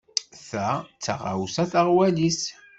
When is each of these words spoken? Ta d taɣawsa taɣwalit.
Ta 0.47 0.67
d 0.81 0.85
taɣawsa 1.03 1.63
taɣwalit. 1.71 2.41